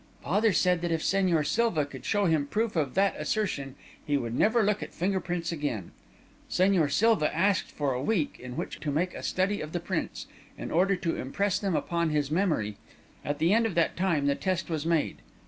[0.23, 4.33] "Father said that if Señor Silva could show him proof of that assertion, he would
[4.33, 5.91] never look at finger prints again.
[6.49, 10.25] Señor Silva asked for a week in which to make a study of the prints,
[10.57, 12.77] in order to impress them upon his memory;
[13.23, 15.17] at the end of that time, the test was made.